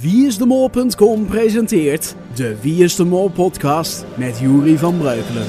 Wieisdemol.com 0.00 1.26
presenteert 1.26 2.14
de 2.34 2.56
Wie 2.60 2.84
is 2.84 2.96
de 2.96 3.04
Mol 3.04 3.28
podcast 3.28 4.04
met 4.14 4.38
Juri 4.38 4.78
van 4.78 4.98
Breukelen. 4.98 5.46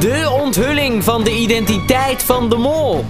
De 0.00 0.38
onthulling 0.42 1.04
van 1.04 1.24
de 1.24 1.36
identiteit 1.36 2.22
van 2.22 2.50
de 2.50 2.56
mol. 2.56 3.04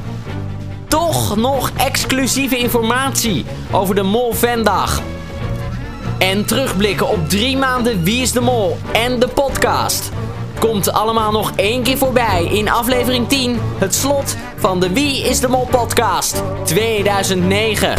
Toch 0.87 1.37
nog 1.37 1.73
exclusieve 1.77 2.59
informatie 2.59 3.45
over 3.71 3.95
de 3.95 4.03
Mol 4.03 4.33
Vendag. 4.33 5.03
En 6.19 6.47
terugblikken 6.47 7.09
op 7.09 7.29
drie 7.29 7.57
maanden 7.57 8.03
Wie 8.03 8.23
is 8.23 8.33
de 8.33 8.41
Mol 8.41 8.77
en 8.93 9.21
de 9.21 9.29
podcast. 9.29 10.11
Komt 10.59 10.93
allemaal 10.93 11.33
nog 11.33 11.53
één 11.57 11.83
keer 11.83 11.99
voorbij 11.99 12.45
in 12.45 12.71
aflevering 12.71 13.29
10, 13.29 13.61
het 13.79 13.95
slot 13.95 14.37
van 14.57 14.81
de 14.81 14.93
Wie 14.93 15.23
is 15.23 15.41
de 15.41 15.49
Mol 15.49 15.67
podcast 15.71 16.43
2009. 16.65 17.95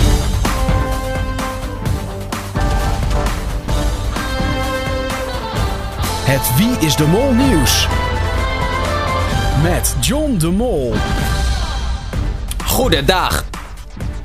Het 6.23 6.55
Wie 6.57 6.87
is 6.87 6.95
de 6.95 7.05
Mol 7.05 7.33
nieuws. 7.33 7.87
Met 9.63 9.95
John 10.01 10.37
de 10.37 10.49
Mol. 10.49 10.93
Goedendag. 12.65 13.43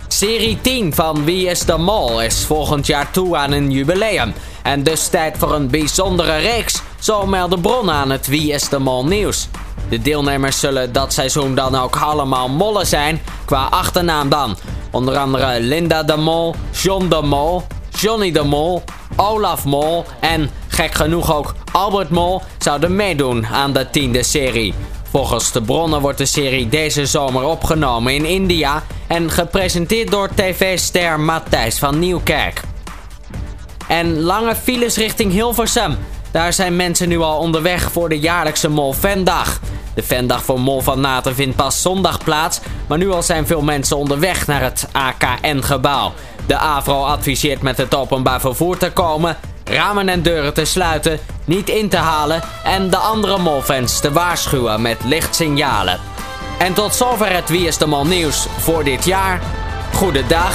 Serie 0.09 0.59
10 0.61 0.95
van 0.95 1.25
Wie 1.25 1.47
is 1.49 1.61
de 1.61 1.77
Mol 1.77 2.23
is 2.23 2.45
volgend 2.45 2.87
jaar 2.87 3.11
toe 3.11 3.37
aan 3.37 3.53
een 3.53 3.71
jubileum. 3.71 4.35
En 4.63 4.83
dus 4.83 5.09
tijd 5.09 5.39
voor 5.39 5.55
een 5.55 5.69
bijzondere 5.69 6.37
reeks, 6.37 6.83
zo 7.05 7.27
melden 7.27 7.61
bronnen 7.61 7.95
aan 7.95 8.11
het 8.11 8.27
Wie 8.27 8.53
is 8.53 8.69
de 8.69 8.79
Mol 8.79 9.07
nieuws. 9.07 9.49
De 9.89 9.99
deelnemers 9.99 10.61
zullen 10.61 10.93
dat 10.93 11.13
seizoen 11.13 11.55
dan 11.55 11.75
ook 11.75 11.97
allemaal 11.97 12.49
mollen 12.49 12.87
zijn, 12.87 13.21
qua 13.45 13.67
achternaam 13.71 14.29
dan. 14.29 14.57
Onder 14.91 15.17
andere 15.17 15.61
Linda 15.61 16.03
de 16.03 16.17
Mol, 16.17 16.55
John 16.83 17.09
de 17.09 17.23
Mol, 17.23 17.63
Johnny 17.91 18.33
de 18.33 18.43
Mol, 18.43 18.83
Olaf 19.17 19.65
Mol 19.65 20.05
en, 20.21 20.51
gek 20.69 20.95
genoeg 20.95 21.35
ook, 21.35 21.55
Albert 21.73 22.11
Mol 22.11 22.43
zouden 22.59 22.97
meedoen 22.97 23.47
aan 23.47 23.73
de 23.73 23.91
tiende 23.91 24.23
serie. 24.23 24.75
Volgens 25.11 25.53
de 25.53 25.63
bronnen 25.63 26.01
wordt 26.01 26.19
de 26.19 26.27
serie 26.27 26.69
deze 26.69 27.07
zomer 27.07 27.45
opgenomen 27.45 28.15
in 28.15 28.25
India 28.25 28.83
en 29.07 29.31
gepresenteerd 29.31 30.11
door 30.11 30.29
tv-ster 30.35 31.21
Matthijs 31.21 31.79
van 31.79 31.99
Nieuwkerk. 31.99 32.61
En 33.89 34.21
lange 34.21 34.55
files 34.55 34.97
richting 34.97 35.33
Hilversum. 35.33 35.97
Daar 36.35 36.53
zijn 36.53 36.77
mensen 36.77 37.09
nu 37.09 37.21
al 37.21 37.39
onderweg 37.39 37.93
voor 37.93 38.09
de 38.09 38.19
jaarlijkse 38.19 38.69
Mol 38.69 38.93
Vendag. 38.93 39.61
De 39.95 40.03
Vendag 40.03 40.45
voor 40.45 40.61
Mol 40.61 40.81
van 40.81 41.01
Naten 41.01 41.35
vindt 41.35 41.57
pas 41.57 41.83
zondag 41.83 42.25
plaats, 42.25 42.61
maar 42.87 42.99
nu 42.99 43.11
al 43.11 43.23
zijn 43.23 43.47
veel 43.47 43.63
mensen 43.63 43.97
onderweg 43.97 44.47
naar 44.47 44.63
het 44.63 44.89
AKN-gebouw. 44.93 46.13
De 46.47 46.57
AVRO 46.57 47.05
adviseert 47.05 47.63
met 47.63 47.77
het 47.77 47.95
openbaar 47.95 48.41
vervoer 48.41 48.77
te 48.77 48.91
komen, 48.91 49.37
ramen 49.65 50.09
en 50.09 50.23
deuren 50.23 50.55
te 50.55 50.65
sluiten, 50.65 51.19
niet 51.45 51.69
in 51.69 51.89
te 51.89 51.97
halen 51.97 52.43
en 52.65 52.91
de 52.91 52.97
andere 52.97 53.39
molfans 53.39 54.01
te 54.01 54.13
waarschuwen 54.13 54.83
met 54.83 55.05
lichtsignalen. 55.05 56.01
En 56.59 56.73
tot 56.73 56.95
zover 56.95 57.35
het 57.35 57.49
Wie 57.49 57.67
is 57.67 57.79
de 57.79 57.87
Mol 57.87 58.07
nieuws 58.07 58.47
voor 58.59 58.85
dit 58.85 59.05
jaar. 59.05 59.41
Goedendag. 59.93 60.55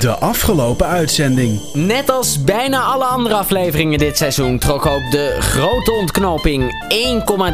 De 0.00 0.14
afgelopen 0.18 0.86
uitzending. 0.86 1.60
Net 1.72 2.10
als 2.10 2.44
bijna 2.44 2.82
alle 2.82 3.04
andere 3.04 3.34
afleveringen 3.34 3.98
dit 3.98 4.16
seizoen 4.16 4.58
trok 4.58 4.86
ook 4.86 5.10
de 5.10 5.36
grote 5.38 5.92
ontknoping 5.92 6.88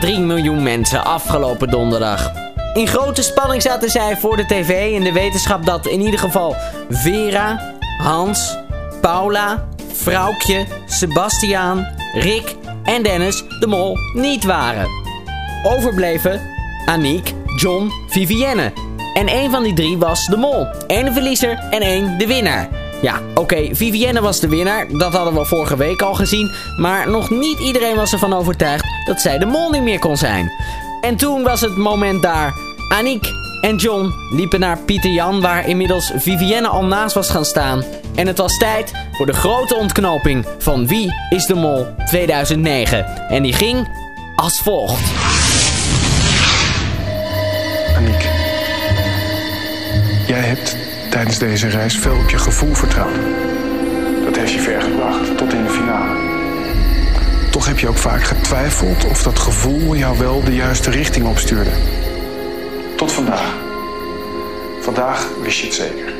1,3 0.05 0.21
miljoen 0.21 0.63
mensen 0.63 1.05
afgelopen 1.05 1.69
donderdag. 1.69 2.31
In 2.75 2.87
grote 2.87 3.23
spanning 3.23 3.63
zaten 3.63 3.91
zij 3.91 4.17
voor 4.17 4.37
de 4.37 4.47
tv 4.47 4.93
in 4.93 5.03
de 5.03 5.13
wetenschap 5.13 5.65
dat 5.65 5.87
in 5.87 6.01
ieder 6.01 6.21
geval 6.21 6.57
Vera, 6.91 7.75
Hans, 7.99 8.57
Paula, 9.01 9.69
Vrouwtje, 9.93 10.67
Sebastiaan, 10.87 11.87
Rick 12.13 12.57
en 12.85 13.03
Dennis 13.03 13.45
de 13.61 13.67
Mol 13.67 13.97
niet 14.15 14.45
waren. 14.45 14.87
Overbleven 15.63 16.41
Aniek, 16.85 17.35
John, 17.57 17.91
Vivienne. 18.09 18.86
En 19.17 19.29
één 19.29 19.51
van 19.51 19.63
die 19.63 19.75
drie 19.75 19.99
was 19.99 20.27
de 20.27 20.37
mol. 20.37 20.67
Eén 20.87 21.05
de 21.05 21.13
verliezer 21.13 21.59
en 21.71 21.81
één 21.81 22.19
de 22.19 22.27
winnaar. 22.27 22.69
Ja, 23.03 23.21
oké, 23.35 23.69
Vivienne 23.75 24.21
was 24.21 24.41
de 24.41 24.49
winnaar. 24.49 24.89
Dat 24.89 25.13
hadden 25.13 25.35
we 25.35 25.45
vorige 25.45 25.77
week 25.77 26.03
al 26.03 26.15
gezien. 26.15 26.53
Maar 26.77 27.11
nog 27.11 27.31
niet 27.31 27.59
iedereen 27.59 27.97
was 27.97 28.13
ervan 28.13 28.33
overtuigd 28.33 28.85
dat 29.07 29.21
zij 29.21 29.39
de 29.39 29.47
mol 29.47 29.71
niet 29.71 29.83
meer 29.83 29.99
kon 29.99 30.17
zijn. 30.17 30.53
En 31.01 31.17
toen 31.17 31.43
was 31.43 31.61
het 31.61 31.77
moment 31.77 32.23
daar. 32.23 32.55
Aniek 32.89 33.27
en 33.61 33.77
John 33.77 34.15
liepen 34.31 34.61
naar 34.61 34.79
Pieter 34.79 35.11
Jan, 35.11 35.41
waar 35.41 35.69
inmiddels 35.69 36.13
Vivienne 36.15 36.69
al 36.69 36.85
naast 36.85 37.15
was 37.15 37.31
gaan 37.31 37.45
staan. 37.45 37.85
En 38.15 38.27
het 38.27 38.39
was 38.39 38.57
tijd 38.57 38.93
voor 39.13 39.27
de 39.27 39.33
grote 39.33 39.75
ontknoping 39.75 40.47
van 40.59 40.87
Wie 40.87 41.13
is 41.31 41.47
de 41.47 41.55
Mol 41.55 41.87
2009. 42.07 43.07
En 43.29 43.43
die 43.43 43.53
ging 43.53 43.89
als 44.37 44.61
volgt. 44.61 45.26
Tijdens 51.27 51.63
deze 51.63 51.79
reis 51.79 51.99
veel 51.99 52.17
op 52.17 52.31
je 52.31 52.39
gevoel 52.39 52.75
vertrouwd. 52.75 53.15
Dat 54.25 54.37
heeft 54.37 54.53
je 54.53 54.61
ver 54.61 54.83
gebracht, 54.83 55.37
tot 55.37 55.53
in 55.53 55.63
de 55.63 55.71
finale. 55.71 56.17
Toch 57.51 57.67
heb 57.67 57.79
je 57.79 57.89
ook 57.89 57.97
vaak 57.97 58.23
getwijfeld 58.23 59.05
of 59.05 59.23
dat 59.23 59.39
gevoel 59.39 59.97
jou 59.97 60.19
wel 60.19 60.45
de 60.45 60.55
juiste 60.55 60.91
richting 60.91 61.27
opstuurde. 61.27 61.71
Tot 62.97 63.13
vandaag. 63.13 63.55
Vandaag 64.81 65.29
wist 65.43 65.59
je 65.59 65.67
het 65.67 65.75
zeker. 65.75 66.13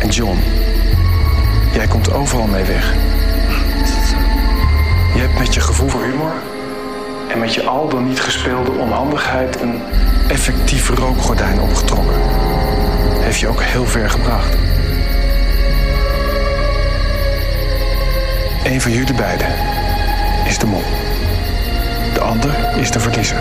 En 0.00 0.08
John, 0.08 0.38
jij 1.72 1.86
komt 1.86 2.12
overal 2.12 2.46
mee 2.46 2.64
weg. 2.64 2.92
Je 5.14 5.20
hebt 5.20 5.38
met 5.38 5.54
je 5.54 5.60
gevoel 5.60 5.88
voor 5.88 6.02
humor 6.02 6.32
en 7.32 7.38
met 7.38 7.54
je 7.54 7.66
al 7.66 7.88
dan 7.88 8.08
niet 8.08 8.20
gespeelde 8.20 8.70
onhandigheid 8.70 9.60
een 9.60 9.82
effectief 10.28 10.88
rookgordijn 10.88 11.60
opgetrokken. 11.60 12.14
Heeft 13.20 13.40
je 13.40 13.48
ook 13.48 13.62
heel 13.62 13.86
ver 13.86 14.10
gebracht. 14.10 14.56
Een 18.64 18.80
van 18.80 18.92
jullie 18.92 19.14
beiden 19.14 19.46
is 20.46 20.58
de 20.58 20.66
mol. 20.66 20.82
De 22.14 22.20
ander 22.20 22.50
is 22.76 22.90
de 22.90 23.00
verliezer. 23.00 23.38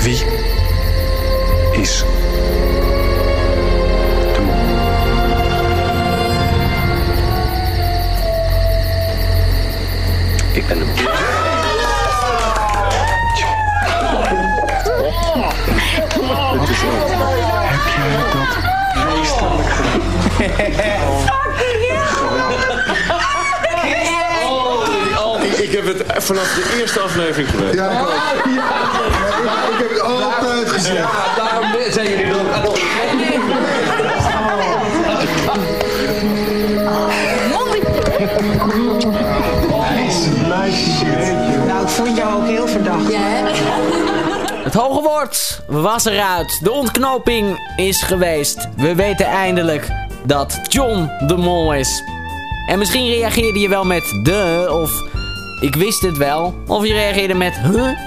Wie 0.00 0.24
is 1.72 2.04
Ik 10.70 10.78
ben 10.78 10.86
hem. 10.86 10.96
Heb 15.96 16.12
jij 17.96 18.10
dat 18.16 18.34
meesterlijk 19.16 19.68
gedaan? 19.68 20.00
Ik 25.62 25.72
heb 25.72 25.86
het 25.86 26.24
vanaf 26.24 26.54
de 26.54 26.76
eerste 26.80 27.00
aflevering 27.00 27.50
geweten. 27.50 27.76
Ja, 27.76 27.90
ik 27.90 28.00
ook. 28.00 28.12
Ik 29.72 29.78
heb 29.78 29.90
het 29.90 30.00
altijd 30.00 30.70
gezien. 30.70 31.04
daarom 31.36 31.92
zijn 31.92 32.08
jullie 32.08 32.32
dan... 32.32 32.46
vond 42.04 42.16
jou 42.16 42.42
ook 42.42 42.46
heel 42.46 42.68
verdacht. 42.68 43.12
Het 44.64 44.74
hoge 44.74 45.02
woord 45.02 45.62
was 45.66 46.04
eruit. 46.04 46.58
De 46.62 46.70
ontknoping 46.70 47.72
is 47.76 48.02
geweest. 48.02 48.68
We 48.76 48.94
weten 48.94 49.26
eindelijk 49.26 49.90
dat 50.24 50.60
John 50.68 51.10
de 51.26 51.36
mol 51.36 51.74
is. 51.74 52.02
En 52.66 52.78
misschien 52.78 53.08
reageerde 53.08 53.58
je 53.58 53.68
wel 53.68 53.84
met 53.84 54.20
de 54.22 54.68
of 54.82 55.02
ik 55.60 55.74
wist 55.74 56.02
het 56.02 56.16
wel. 56.16 56.54
Of 56.66 56.86
je 56.86 56.92
reageerde 56.92 57.34
met 57.34 57.58
huh? 57.58 57.98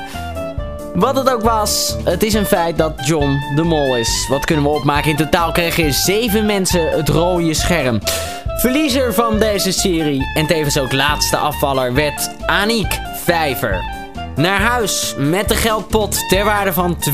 Wat 0.94 1.16
het 1.16 1.30
ook 1.30 1.42
was, 1.42 1.96
het 2.04 2.24
is 2.24 2.34
een 2.34 2.46
feit 2.46 2.78
dat 2.78 2.94
John 3.08 3.40
de 3.56 3.64
mol 3.64 3.98
is. 3.98 4.28
Wat 4.30 4.46
kunnen 4.46 4.66
we 4.66 4.72
opmaken? 4.72 5.10
In 5.10 5.16
totaal 5.16 5.52
kregen 5.52 5.94
zeven 5.94 6.46
mensen 6.46 6.90
het 6.90 7.10
rode 7.10 7.54
scherm. 7.54 8.00
Verliezer 8.58 9.14
van 9.14 9.40
deze 9.40 9.72
serie 9.72 10.32
en 10.34 10.46
tevens 10.48 10.80
ook 10.80 10.92
laatste 10.92 11.38
afvaller 11.38 11.94
werd 11.94 12.30
Aniek 12.46 13.00
Vijver. 13.24 13.84
naar 14.36 14.62
huis 14.62 15.16
met 15.18 15.48
de 15.48 15.56
geldpot 15.56 16.30
ter 16.30 16.46
waarde 16.46 16.74
van 16.74 16.98
22.650 17.10 17.14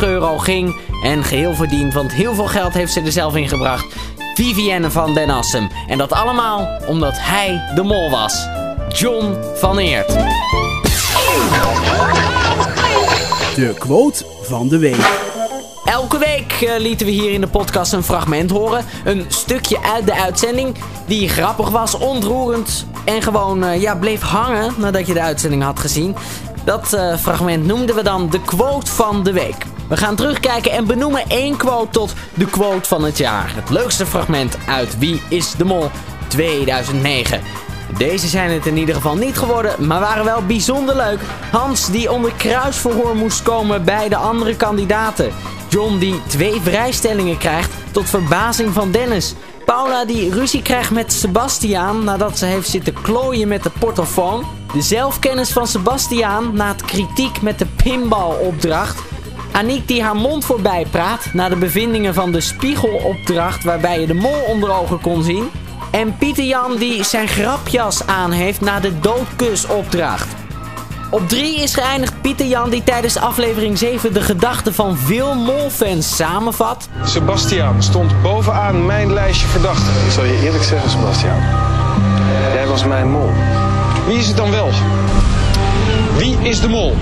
euro 0.00 0.38
ging. 0.38 0.76
En 1.02 1.24
geheel 1.24 1.54
verdiend, 1.54 1.94
want 1.94 2.12
heel 2.12 2.34
veel 2.34 2.46
geld 2.46 2.72
heeft 2.72 2.92
ze 2.92 3.00
er 3.00 3.12
zelf 3.12 3.36
in 3.36 3.48
gebracht. 3.48 3.96
Vivienne 4.34 4.90
van 4.90 5.14
den 5.14 5.30
Assem. 5.30 5.68
En 5.88 5.98
dat 5.98 6.12
allemaal 6.12 6.68
omdat 6.86 7.14
hij 7.16 7.70
de 7.74 7.82
mol 7.82 8.10
was. 8.10 8.48
John 8.88 9.36
van 9.54 9.78
Eert. 9.78 10.08
De 13.54 13.74
quote 13.78 14.24
van 14.42 14.68
de 14.68 14.78
week. 14.78 15.29
Elke 15.84 16.18
week 16.18 16.60
uh, 16.60 16.70
lieten 16.78 17.06
we 17.06 17.12
hier 17.12 17.32
in 17.32 17.40
de 17.40 17.46
podcast 17.46 17.92
een 17.92 18.02
fragment 18.02 18.50
horen. 18.50 18.84
Een 19.04 19.24
stukje 19.28 19.82
uit 19.82 20.06
de 20.06 20.14
uitzending 20.14 20.76
die 21.06 21.28
grappig 21.28 21.68
was, 21.68 21.94
ontroerend 21.94 22.86
en 23.04 23.22
gewoon 23.22 23.64
uh, 23.64 23.80
ja, 23.80 23.96
bleef 23.96 24.20
hangen 24.20 24.74
nadat 24.76 25.06
je 25.06 25.14
de 25.14 25.20
uitzending 25.20 25.62
had 25.62 25.80
gezien. 25.80 26.16
Dat 26.64 26.92
uh, 26.94 27.16
fragment 27.16 27.66
noemden 27.66 27.94
we 27.94 28.02
dan 28.02 28.30
de 28.30 28.40
quote 28.40 28.90
van 28.90 29.24
de 29.24 29.32
week. 29.32 29.66
We 29.88 29.96
gaan 29.96 30.16
terugkijken 30.16 30.72
en 30.72 30.86
benoemen 30.86 31.24
één 31.28 31.56
quote 31.56 31.90
tot 31.90 32.14
de 32.34 32.46
quote 32.46 32.88
van 32.88 33.04
het 33.04 33.18
jaar. 33.18 33.52
Het 33.54 33.70
leukste 33.70 34.06
fragment 34.06 34.56
uit 34.66 34.98
Wie 34.98 35.22
is 35.28 35.54
de 35.54 35.64
Mol 35.64 35.90
2009. 36.28 37.40
Deze 37.98 38.28
zijn 38.28 38.50
het 38.50 38.66
in 38.66 38.76
ieder 38.76 38.94
geval 38.94 39.16
niet 39.16 39.38
geworden, 39.38 39.86
maar 39.86 40.00
waren 40.00 40.24
wel 40.24 40.46
bijzonder 40.46 40.96
leuk. 40.96 41.20
Hans 41.50 41.90
die 41.90 42.12
onder 42.12 42.32
kruisverhoor 42.32 43.16
moest 43.16 43.42
komen 43.42 43.84
bij 43.84 44.08
de 44.08 44.16
andere 44.16 44.56
kandidaten. 44.56 45.32
John 45.70 45.98
die 45.98 46.20
twee 46.26 46.60
vrijstellingen 46.60 47.38
krijgt 47.38 47.70
tot 47.90 48.08
verbazing 48.08 48.72
van 48.72 48.90
Dennis. 48.90 49.34
Paula 49.64 50.04
die 50.04 50.30
ruzie 50.30 50.62
krijgt 50.62 50.90
met 50.90 51.12
Sebastiaan 51.12 52.04
nadat 52.04 52.38
ze 52.38 52.44
heeft 52.44 52.68
zitten 52.68 53.02
klooien 53.02 53.48
met 53.48 53.62
de 53.62 53.70
portofoon. 53.78 54.44
De 54.72 54.82
zelfkennis 54.82 55.52
van 55.52 55.66
Sebastiaan 55.66 56.54
na 56.54 56.68
het 56.68 56.84
kritiek 56.84 57.42
met 57.42 57.58
de 57.58 57.66
pinballopdracht. 57.82 59.02
Aniek 59.52 59.88
die 59.88 60.02
haar 60.02 60.16
mond 60.16 60.44
voorbij 60.44 60.86
praat 60.90 61.32
na 61.32 61.48
de 61.48 61.56
bevindingen 61.56 62.14
van 62.14 62.32
de 62.32 62.40
spiegelopdracht 62.40 63.64
waarbij 63.64 64.00
je 64.00 64.06
de 64.06 64.14
mol 64.14 64.42
onder 64.46 64.72
ogen 64.72 65.00
kon 65.00 65.22
zien. 65.22 65.50
En 65.90 66.16
Pieter 66.16 66.44
Jan 66.44 66.76
die 66.76 67.04
zijn 67.04 67.28
grapjas 67.28 68.06
aan 68.06 68.30
heeft 68.30 68.60
na 68.60 68.80
de 68.80 68.98
doodkusopdracht. 69.00 70.39
Op 71.10 71.28
3 71.28 71.62
is 71.62 71.74
geëindigd 71.74 72.20
Pieter 72.20 72.46
Jan 72.46 72.70
die 72.70 72.82
tijdens 72.84 73.16
aflevering 73.16 73.78
7 73.78 74.12
de 74.12 74.20
gedachten 74.20 74.74
van 74.74 74.96
veel 74.96 75.34
molfans 75.34 76.16
samenvat. 76.16 76.88
Sebastiaan 77.04 77.82
stond 77.82 78.22
bovenaan 78.22 78.86
mijn 78.86 79.12
lijstje 79.12 79.46
verdachten. 79.46 80.04
Ik 80.06 80.10
zal 80.10 80.24
je 80.24 80.40
eerlijk 80.44 80.64
zeggen, 80.64 80.90
Sebastiaan. 80.90 81.40
Jij 82.54 82.66
was 82.66 82.84
mijn 82.84 83.10
mol. 83.10 83.30
Wie 84.06 84.18
is 84.18 84.26
het 84.26 84.36
dan 84.36 84.50
wel? 84.50 84.70
Wie 86.16 86.36
is 86.42 86.60
de 86.60 86.68
mol? 86.68 86.96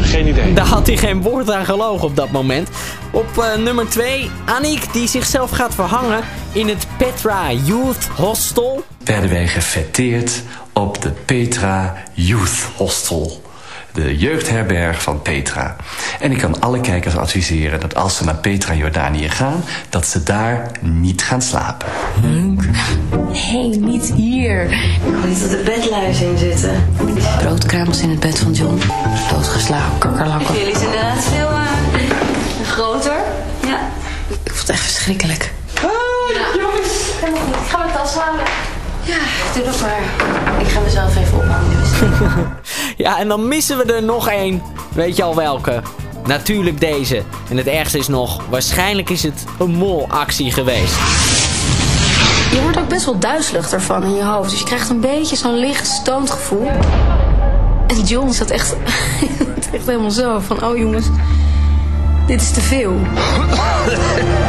Geen 0.00 0.26
idee. 0.26 0.52
Daar 0.52 0.66
had 0.66 0.86
hij 0.86 0.96
geen 0.96 1.22
woord 1.22 1.50
aan 1.50 1.64
gelogen 1.64 2.08
op 2.08 2.16
dat 2.16 2.30
moment. 2.30 2.68
Op 3.10 3.26
uh, 3.38 3.64
nummer 3.64 3.88
2, 3.88 4.30
Aniek 4.44 4.92
die 4.92 5.08
zichzelf 5.08 5.50
gaat 5.50 5.74
verhangen 5.74 6.20
in 6.52 6.68
het 6.68 6.86
Petra 6.98 7.52
Youth 7.52 8.08
Hostel. 8.16 8.84
Werden 9.04 9.30
wij 9.30 9.46
gefeteerd 9.46 10.42
op 10.80 11.02
de 11.02 11.10
Petra 11.10 11.94
Youth 12.12 12.68
Hostel. 12.76 13.42
De 13.92 14.16
jeugdherberg 14.16 15.02
van 15.02 15.22
Petra. 15.22 15.76
En 16.20 16.32
ik 16.32 16.38
kan 16.38 16.60
alle 16.60 16.80
kijkers 16.80 17.16
adviseren 17.16 17.80
dat 17.80 17.94
als 17.94 18.16
ze 18.16 18.24
naar 18.24 18.34
Petra 18.34 18.74
Jordanië 18.74 19.28
gaan... 19.28 19.64
dat 19.88 20.06
ze 20.06 20.22
daar 20.22 20.70
niet 20.80 21.22
gaan 21.22 21.42
slapen. 21.42 21.88
Nee, 23.32 23.78
niet 23.78 24.12
hier. 24.12 24.62
Ik 24.72 25.00
wil 25.10 25.28
niet 25.28 25.42
op 25.42 25.50
de 25.50 25.62
bedluis 25.64 26.20
in 26.20 26.38
zitten. 26.38 26.88
Broodkruimels 27.38 28.00
in 28.00 28.10
het 28.10 28.20
bed 28.20 28.38
van 28.38 28.52
John. 28.52 28.80
Doodgeslagen 29.30 29.98
kakkerlakken. 29.98 30.54
Jullie 30.54 30.76
zijn 30.76 30.86
inderdaad 30.86 31.24
veel 31.24 31.50
uh, 31.50 32.66
groter. 32.66 33.16
Ja. 33.66 33.80
Ik 34.28 34.52
vond 34.52 34.58
het 34.60 34.70
echt 34.70 34.82
verschrikkelijk. 34.82 35.52
Oh, 35.84 35.90
jongens. 36.56 36.92
Helemaal 37.20 37.42
goed. 37.42 37.54
Ik 37.54 37.70
ga 37.70 37.78
mijn 37.78 37.92
tas 37.92 38.14
halen. 38.14 38.44
Ja, 39.04 39.18
doe 39.54 39.64
dat 39.64 39.80
maar. 39.80 40.02
Ik 40.60 40.66
ga 40.66 40.80
mezelf 40.80 41.16
even 41.16 41.38
ophangen. 41.38 42.56
ja, 42.96 43.18
en 43.18 43.28
dan 43.28 43.48
missen 43.48 43.76
we 43.76 43.92
er 43.94 44.02
nog 44.02 44.28
één. 44.28 44.62
Weet 44.94 45.16
je 45.16 45.22
al 45.22 45.34
welke? 45.34 45.82
Natuurlijk 46.26 46.80
deze. 46.80 47.22
En 47.48 47.56
het 47.56 47.66
ergste 47.66 47.98
is 47.98 48.08
nog, 48.08 48.42
waarschijnlijk 48.48 49.10
is 49.10 49.22
het 49.22 49.44
een 49.58 49.70
molactie 49.70 50.52
geweest. 50.52 50.94
Je 52.52 52.60
wordt 52.62 52.78
ook 52.78 52.88
best 52.88 53.04
wel 53.04 53.18
duizelig 53.18 53.72
ervan 53.72 54.02
in 54.02 54.14
je 54.14 54.24
hoofd. 54.24 54.50
Dus 54.50 54.58
je 54.58 54.64
krijgt 54.64 54.90
een 54.90 55.00
beetje 55.00 55.36
zo'n 55.36 55.58
licht 55.58 55.86
stoond 55.86 56.30
gevoel. 56.30 56.70
En 57.86 58.02
John 58.04 58.30
zat 58.30 58.50
echt, 58.50 58.76
echt 59.74 59.86
helemaal 59.86 60.10
zo 60.10 60.38
van, 60.38 60.64
oh 60.64 60.76
jongens, 60.76 61.06
dit 62.26 62.40
is 62.40 62.50
te 62.50 62.60
veel. 62.60 62.96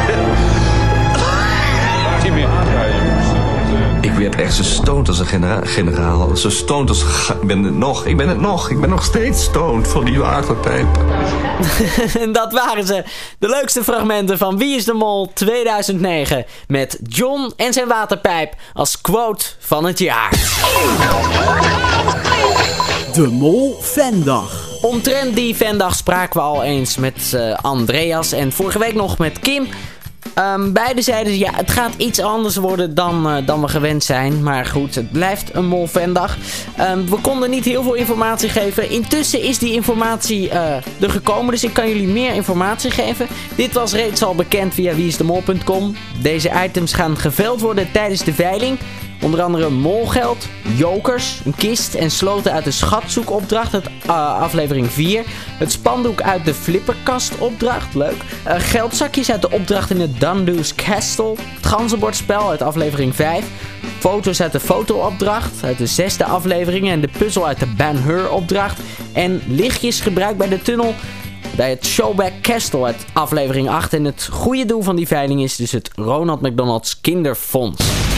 Zo 4.52 4.62
stoned 4.62 5.08
als 5.08 5.18
een 5.18 5.26
genera 5.26 5.60
generaal. 5.64 6.36
Zo 6.36 6.50
stoned 6.50 6.88
als... 6.88 7.04
Ik 7.40 7.46
ben 7.46 7.62
het 7.62 7.76
nog. 7.76 8.06
Ik 8.06 8.16
ben 8.16 8.28
het 8.28 8.40
nog. 8.40 8.70
Ik 8.70 8.80
ben 8.80 8.88
nog 8.90 9.04
steeds 9.04 9.42
stoned 9.42 9.88
van 9.88 10.04
die 10.04 10.18
waterpijp. 10.18 10.86
en 12.20 12.32
dat 12.42 12.52
waren 12.52 12.86
ze. 12.86 13.04
De 13.38 13.48
leukste 13.48 13.84
fragmenten 13.84 14.38
van 14.38 14.58
Wie 14.58 14.76
is 14.76 14.84
de 14.84 14.92
Mol 14.92 15.30
2009. 15.34 16.44
Met 16.68 16.98
John 17.08 17.52
en 17.56 17.72
zijn 17.72 17.88
waterpijp 17.88 18.54
als 18.72 19.00
quote 19.00 19.44
van 19.58 19.84
het 19.84 19.98
jaar. 19.98 20.30
De 23.12 23.28
Mol 23.30 23.78
Fandag. 23.80 24.68
Omtrent 24.82 25.36
die 25.36 25.54
fandag 25.54 25.96
spraken 25.96 26.40
we 26.40 26.46
al 26.46 26.62
eens 26.62 26.96
met 26.96 27.32
uh, 27.34 27.54
Andreas 27.54 28.32
en 28.32 28.52
vorige 28.52 28.78
week 28.78 28.94
nog 28.94 29.18
met 29.18 29.38
Kim. 29.38 29.68
Um, 30.38 30.72
beide 30.72 31.02
zeiden 31.02 31.38
ja, 31.38 31.50
het 31.54 31.70
gaat 31.70 31.94
iets 31.96 32.20
anders 32.20 32.56
worden 32.56 32.94
dan, 32.94 33.26
uh, 33.26 33.46
dan 33.46 33.60
we 33.60 33.68
gewend 33.68 34.04
zijn. 34.04 34.42
Maar 34.42 34.66
goed, 34.66 34.94
het 34.94 35.12
blijft 35.12 35.54
een 35.54 35.66
mol 35.66 35.86
fandag. 35.86 36.36
Um, 36.80 37.08
we 37.08 37.16
konden 37.16 37.50
niet 37.50 37.64
heel 37.64 37.82
veel 37.82 37.94
informatie 37.94 38.48
geven. 38.48 38.90
Intussen 38.90 39.42
is 39.42 39.58
die 39.58 39.72
informatie 39.72 40.48
uh, 40.48 40.74
er 40.76 41.10
gekomen, 41.10 41.50
dus 41.50 41.64
ik 41.64 41.72
kan 41.72 41.88
jullie 41.88 42.08
meer 42.08 42.34
informatie 42.34 42.90
geven. 42.90 43.26
Dit 43.56 43.72
was 43.72 43.92
reeds 43.92 44.22
al 44.22 44.34
bekend 44.34 44.74
via 44.74 44.94
wieisdemol.com. 44.94 45.96
Deze 46.22 46.50
items 46.64 46.92
gaan 46.92 47.16
geveld 47.16 47.60
worden 47.60 47.92
tijdens 47.92 48.24
de 48.24 48.34
veiling. 48.34 48.78
Onder 49.22 49.42
andere 49.42 49.70
molgeld, 49.70 50.48
jokers, 50.76 51.40
een 51.44 51.54
kist 51.54 51.94
en 51.94 52.10
sloten 52.10 52.52
uit 52.52 52.64
de 52.64 52.70
schatzoekopdracht, 52.70 53.72
het, 53.72 53.86
uh, 54.06 54.40
aflevering 54.40 54.90
4. 54.90 55.22
Het 55.58 55.72
spandoek 55.72 56.22
uit 56.22 56.44
de 56.44 56.54
flipperkastopdracht, 56.54 57.94
leuk. 57.94 58.16
Uh, 58.46 58.54
geldzakjes 58.58 59.30
uit 59.30 59.42
de 59.42 59.50
opdracht 59.50 59.90
in 59.90 60.00
het 60.00 60.20
Dundu's 60.20 60.74
Castle. 60.74 61.34
Het 61.56 61.66
ganzenbordspel 61.66 62.50
uit 62.50 62.62
aflevering 62.62 63.14
5. 63.14 63.44
Foto's 63.98 64.40
uit 64.40 64.52
de 64.52 64.60
fotoopdracht, 64.60 65.64
uit 65.64 65.78
de 65.78 65.86
zesde 65.86 66.24
aflevering. 66.24 66.88
En 66.88 67.00
de 67.00 67.10
puzzel 67.18 67.46
uit 67.46 67.60
de 67.60 67.74
Ben-Hur 67.76 68.30
opdracht. 68.30 68.80
En 69.12 69.42
lichtjes 69.48 70.00
gebruikt 70.00 70.38
bij 70.38 70.48
de 70.48 70.62
tunnel 70.62 70.94
bij 71.56 71.70
het 71.70 71.86
Showback 71.86 72.32
Castle 72.40 72.84
uit 72.84 73.04
aflevering 73.12 73.68
8. 73.68 73.92
En 73.92 74.04
het 74.04 74.28
goede 74.30 74.64
doel 74.64 74.82
van 74.82 74.96
die 74.96 75.06
veiling 75.06 75.42
is 75.42 75.56
dus 75.56 75.72
het 75.72 75.90
Ronald 75.94 76.40
McDonald's 76.40 77.00
Kinderfonds. 77.00 78.11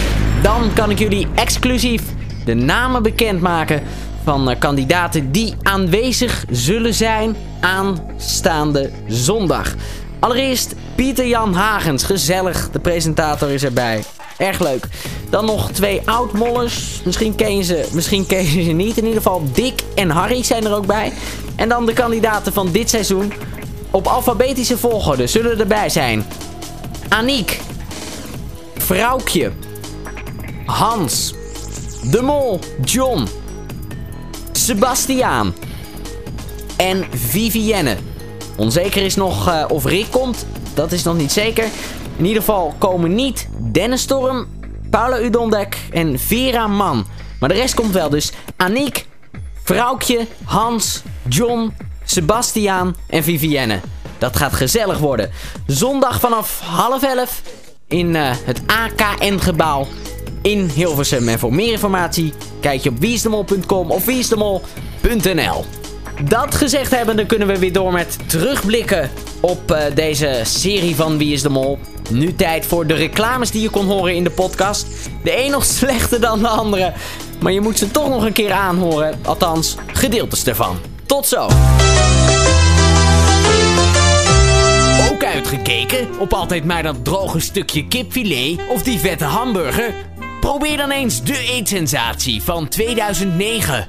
Dan 0.44 0.72
kan 0.72 0.90
ik 0.90 0.98
jullie 0.98 1.28
exclusief 1.34 2.02
de 2.44 2.54
namen 2.54 3.02
bekendmaken 3.02 3.82
van 4.24 4.50
uh, 4.50 4.58
kandidaten 4.58 5.32
die 5.32 5.54
aanwezig 5.62 6.44
zullen 6.50 6.94
zijn 6.94 7.36
aanstaande 7.60 8.90
zondag. 9.06 9.74
Allereerst 10.18 10.74
Pieter 10.94 11.26
Jan 11.26 11.54
Hagens, 11.54 12.04
gezellig, 12.04 12.70
de 12.70 12.78
presentator 12.78 13.50
is 13.50 13.64
erbij. 13.64 14.04
Erg 14.36 14.60
leuk. 14.60 14.88
Dan 15.30 15.44
nog 15.44 15.70
twee 15.70 16.00
oud-mollers. 16.04 17.00
Misschien 17.04 17.34
ken 17.34 17.56
je 17.56 17.62
ze, 17.62 17.88
misschien 17.92 18.26
ken 18.26 18.44
je 18.44 18.62
ze 18.62 18.70
niet. 18.70 18.96
In 18.96 19.04
ieder 19.04 19.22
geval 19.22 19.42
Dick 19.52 19.82
en 19.94 20.10
Harry 20.10 20.42
zijn 20.42 20.64
er 20.64 20.74
ook 20.74 20.86
bij. 20.86 21.12
En 21.56 21.68
dan 21.68 21.86
de 21.86 21.92
kandidaten 21.92 22.52
van 22.52 22.72
dit 22.72 22.90
seizoen. 22.90 23.32
Op 23.90 24.06
alfabetische 24.06 24.78
volgorde 24.78 25.26
zullen 25.26 25.58
erbij 25.58 25.88
zijn. 25.88 26.26
Aniek. 27.08 27.60
Vrouwtje. 28.74 29.52
Hans. 30.66 31.34
De 32.10 32.22
Mol. 32.22 32.60
John. 32.84 33.28
Sebastiaan. 34.52 35.54
En 36.76 37.04
Vivienne. 37.10 37.96
Onzeker 38.56 39.02
is 39.02 39.14
nog 39.14 39.48
uh, 39.48 39.64
of 39.68 39.84
Rick 39.84 40.06
komt. 40.10 40.46
Dat 40.74 40.92
is 40.92 41.02
nog 41.02 41.16
niet 41.16 41.32
zeker. 41.32 41.64
In 42.16 42.24
ieder 42.24 42.42
geval 42.42 42.74
komen 42.78 43.14
niet 43.14 43.48
Dennis 43.72 44.00
Storm, 44.00 44.46
Paula 44.90 45.20
Udondek 45.20 45.76
en 45.92 46.18
Vera 46.18 46.66
Man. 46.66 47.06
Maar 47.40 47.48
de 47.48 47.54
rest 47.54 47.74
komt 47.74 47.92
wel. 47.92 48.08
Dus 48.08 48.32
Aniek, 48.56 49.06
Vrouwtje, 49.62 50.26
Hans, 50.44 51.02
John, 51.28 51.74
Sebastiaan 52.04 52.96
en 53.06 53.22
Vivienne. 53.22 53.80
Dat 54.18 54.36
gaat 54.36 54.52
gezellig 54.52 54.98
worden. 54.98 55.30
Zondag 55.66 56.20
vanaf 56.20 56.60
half 56.60 57.02
elf 57.02 57.42
in 57.88 58.14
uh, 58.14 58.30
het 58.44 58.60
AKN-gebouw 58.66 59.86
in 60.44 60.70
Hilversum. 60.74 61.28
En 61.28 61.38
voor 61.38 61.54
meer 61.54 61.72
informatie 61.72 62.32
kijk 62.60 62.82
je 62.82 62.88
op 62.88 62.98
wieisdemol.com 62.98 63.90
of 63.90 64.04
wieisdemol.nl. 64.04 65.64
Dat 66.22 66.54
gezegd 66.54 66.90
hebbende 66.90 67.26
kunnen 67.26 67.48
we 67.48 67.58
weer 67.58 67.72
door 67.72 67.92
met 67.92 68.18
terugblikken 68.26 69.10
op 69.40 69.70
uh, 69.70 69.78
deze 69.94 70.40
serie 70.42 70.96
van 70.96 71.18
Wie 71.18 71.32
is 71.32 71.42
de 71.42 71.48
Mol. 71.48 71.78
Nu 72.10 72.34
tijd 72.34 72.66
voor 72.66 72.86
de 72.86 72.94
reclames 72.94 73.50
die 73.50 73.62
je 73.62 73.70
kon 73.70 73.86
horen 73.86 74.14
in 74.14 74.24
de 74.24 74.30
podcast. 74.30 74.86
De 75.22 75.44
een 75.44 75.50
nog 75.50 75.64
slechter 75.78 76.20
dan 76.20 76.38
de 76.38 76.48
andere. 76.48 76.92
Maar 77.40 77.52
je 77.52 77.60
moet 77.60 77.78
ze 77.78 77.90
toch 77.90 78.08
nog 78.08 78.24
een 78.24 78.32
keer 78.32 78.52
aanhoren. 78.52 79.18
Althans, 79.22 79.76
gedeeltes 79.92 80.46
ervan. 80.46 80.76
Tot 81.06 81.26
zo! 81.26 81.48
Ook 85.12 85.24
uitgekeken 85.24 86.08
op 86.18 86.32
altijd 86.32 86.64
maar 86.64 86.82
dat 86.82 87.04
droge 87.04 87.40
stukje 87.40 87.86
kipfilet 87.86 88.60
of 88.68 88.82
die 88.82 88.98
vette 88.98 89.24
hamburger? 89.24 89.94
Probeer 90.44 90.76
dan 90.76 90.90
eens 90.90 91.22
de 91.22 91.38
eetsensatie 91.38 92.42
van 92.42 92.68
2009. 92.68 93.86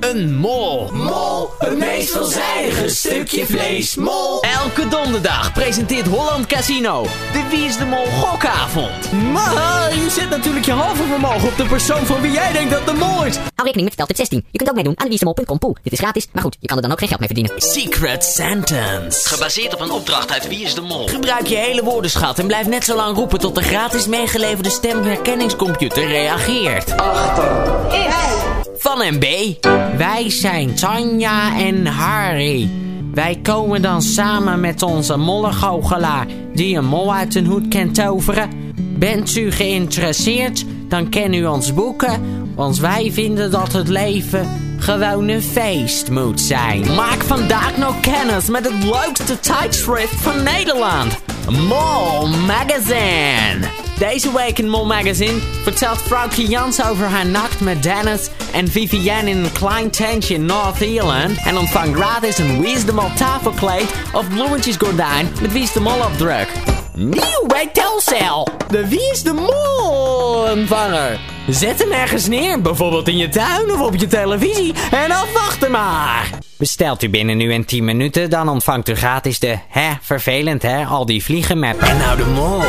Een 0.00 0.36
mol. 0.36 0.90
Mol, 0.92 1.50
het 1.58 1.78
meest 2.02 2.14
veelzijdige 2.14 2.88
stukje 2.88 3.46
vlees. 3.46 3.94
Mol. 3.94 4.42
Elke 4.42 4.88
donderdag 4.88 5.52
presenteert 5.52 6.06
Holland 6.06 6.46
Casino 6.46 7.02
de 7.32 7.46
Wie 7.50 7.64
is 7.64 7.76
de 7.76 7.84
Mol 7.84 8.06
gokavond. 8.06 9.12
Maar 9.32 9.94
je 9.94 10.10
zet 10.10 10.30
natuurlijk 10.30 10.64
je 10.64 10.72
halve 10.72 11.02
vermogen 11.02 11.48
op 11.48 11.56
de 11.56 11.64
persoon 11.64 12.06
van 12.06 12.20
wie 12.20 12.30
jij 12.30 12.52
denkt 12.52 12.70
dat 12.70 12.86
de 12.86 12.92
mol 12.92 13.24
is. 13.24 13.34
Hou 13.36 13.50
rekening 13.54 13.84
met 13.84 13.94
Veldtip 13.94 14.16
16. 14.16 14.44
Je 14.50 14.58
kunt 14.58 14.70
ook 14.70 14.76
meedoen 14.76 15.00
aan 15.00 15.08
wieisdemol.com 15.08 15.58
pool. 15.58 15.76
Dit 15.82 15.92
is 15.92 15.98
gratis, 15.98 16.26
maar 16.32 16.42
goed, 16.42 16.56
je 16.60 16.66
kan 16.66 16.76
er 16.76 16.82
dan 16.82 16.92
ook 16.92 16.98
geen 16.98 17.08
geld 17.08 17.20
mee 17.20 17.28
verdienen. 17.28 17.62
Secret 17.62 18.24
Sentence. 18.24 19.28
Gebaseerd 19.28 19.74
op 19.74 19.80
een 19.80 19.90
opdracht 19.90 20.32
uit 20.32 20.48
Wie 20.48 20.64
is 20.64 20.74
de 20.74 20.80
Mol. 20.80 21.08
Gebruik 21.08 21.46
je 21.46 21.56
hele 21.56 21.82
woordenschat 21.82 22.38
en 22.38 22.46
blijf 22.46 22.66
net 22.66 22.84
zo 22.84 22.96
lang 22.96 23.16
roepen 23.16 23.38
tot 23.38 23.54
de 23.54 23.62
gratis 23.62 24.06
meegeleverde 24.06 24.70
stemherkenningscomputer 24.70 26.06
reageert. 26.06 26.96
Achter. 26.96 27.50
Is. 27.90 28.52
Van 28.82 28.98
MB. 28.98 29.54
Wij 29.96 30.30
zijn 30.30 30.74
Tanja 30.74 31.58
en 31.58 31.86
Harry. 31.92 32.70
Wij 33.14 33.38
komen 33.42 33.82
dan 33.82 34.02
samen 34.02 34.60
met 34.60 34.82
onze 34.82 35.16
mollegoochelaar 35.16 36.26
die 36.54 36.76
een 36.76 36.84
mol 36.84 37.14
uit 37.14 37.34
een 37.34 37.46
hoed 37.46 37.68
kan 37.68 37.92
toveren. 37.92 38.50
Bent 38.98 39.36
u 39.36 39.50
geïnteresseerd, 39.50 40.64
dan 40.88 41.08
kan 41.08 41.32
u 41.32 41.46
ons 41.46 41.74
boeken, 41.74 42.44
want 42.54 42.78
wij 42.78 43.10
vinden 43.12 43.50
dat 43.50 43.72
het 43.72 43.88
leven 43.88 44.48
gewoon 44.78 45.28
een 45.28 45.42
feest 45.42 46.10
moet 46.10 46.40
zijn. 46.40 46.94
Maak 46.94 47.22
vandaag 47.22 47.76
nog 47.76 48.00
kennis 48.00 48.48
met 48.48 48.64
het 48.64 48.84
leukste 48.84 49.40
tijdschrift 49.40 50.14
van 50.14 50.42
Nederland. 50.42 51.18
Mol 51.50 52.26
Magazine. 52.26 53.58
Deze 53.98 54.32
week 54.32 54.58
in 54.58 54.68
Mol 54.68 54.86
Magazine 54.86 55.38
vertelt 55.62 56.02
vrouwtje 56.02 56.46
Jans 56.46 56.84
over 56.84 57.06
haar 57.06 57.26
nacht 57.26 57.60
met 57.60 57.82
Dennis 57.82 58.30
en 58.52 58.68
Vivienne 58.68 59.30
in 59.30 59.44
een 59.44 59.52
klein 59.52 59.90
tentje 59.90 60.34
in 60.34 60.44
North-Ierland. 60.44 61.38
En 61.44 61.58
ontvangt 61.58 61.98
gratis 61.98 62.38
een 62.38 62.60
Wie 62.60 62.72
is 62.72 62.84
de 62.84 62.92
Mol 62.92 63.10
tafelkleed 63.16 63.94
of 64.12 64.28
bloemetjesgordijn 64.28 65.28
met 65.40 65.52
Wie 65.52 65.62
is 65.62 65.72
de 65.72 65.80
Mol 65.80 66.00
opdruk. 66.00 66.48
Nieuw 66.94 67.46
bij 67.46 67.68
Telcel. 67.72 68.48
De 68.68 69.08
is 69.12 69.22
de 69.22 69.32
Mol 69.32 70.50
ontvanger. 70.50 71.20
Zet 71.48 71.78
hem 71.78 71.92
ergens 71.92 72.28
neer, 72.28 72.60
bijvoorbeeld 72.60 73.08
in 73.08 73.16
je 73.16 73.28
tuin 73.28 73.72
of 73.72 73.80
op 73.80 73.96
je 73.96 74.06
televisie. 74.06 74.74
En 74.90 75.10
afwachten 75.10 75.70
maar. 75.70 76.30
Bestelt 76.56 77.02
u 77.02 77.10
binnen 77.10 77.36
nu 77.36 77.52
en 77.52 77.64
10 77.64 77.84
minuten, 77.84 78.30
dan 78.30 78.48
ontvangt 78.48 78.88
u 78.88 78.94
gratis 78.94 79.38
de, 79.38 79.58
hè, 79.68 79.90
vervelend 80.00 80.62
hè, 80.62 80.84
al 80.84 81.06
die 81.06 81.24
vliegen 81.24 81.58
met... 81.58 81.78
En 81.78 81.96
nou 81.96 82.16
de 82.16 82.24
mol 82.24 82.62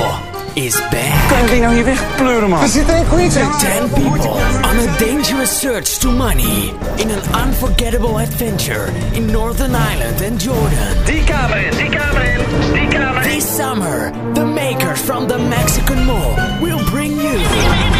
is 0.56 0.80
back. 0.92 1.30
Kan 1.30 1.56
je 1.56 1.62
nou 1.62 1.74
hier 1.74 1.84
wegpleuren, 1.84 2.50
man? 2.50 2.62
Er 2.62 2.68
zit 2.68 2.90
een 2.90 3.08
quiz 3.08 3.36
in. 3.36 3.52
Ten 3.52 3.90
people 3.90 4.30
on 4.70 4.88
a 4.88 4.98
dangerous 4.98 5.60
search 5.60 5.98
to 6.00 6.12
money. 6.12 6.74
In 6.96 7.12
an 7.12 7.48
unforgettable 7.48 8.20
adventure 8.20 8.88
in 9.12 9.32
Northern 9.32 9.76
Ireland 9.76 10.22
and 10.22 10.44
Jordan. 10.44 11.04
Die 11.06 11.24
kamer 11.24 11.58
in, 11.58 11.78
die 11.78 11.90
kamer 11.90 12.24
in, 12.24 12.40
die 12.74 12.88
kamer 12.88 13.24
in. 13.24 13.30
This 13.30 13.56
summer, 13.56 14.12
the 14.34 14.46
makers 14.46 15.02
from 15.02 15.28
the 15.28 15.38
Mexican 15.38 16.06
Mall 16.06 16.36
will 16.62 16.84
bring 16.92 17.12
you... 17.12 17.93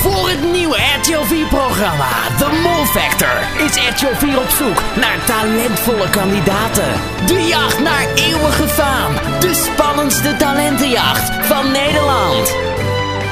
Voor 0.00 0.28
het 0.28 0.52
nieuwe 0.52 0.76
RTL 0.98 1.34
4-programma 1.34 2.08
The 2.38 2.60
Mole 2.62 2.86
Factor 2.86 3.64
is 3.66 3.76
RTL 3.88 4.14
4 4.26 4.38
op 4.38 4.48
zoek 4.48 4.82
naar 4.96 5.24
talentvolle 5.24 6.10
kandidaten. 6.10 6.92
De 7.26 7.46
jacht 7.46 7.80
naar 7.80 8.06
eeuwige 8.14 8.68
faam. 8.68 9.12
De 9.40 9.54
spannendste 9.54 10.36
talentenjacht 10.36 11.46
van 11.46 11.72
Nederland. 11.72 12.56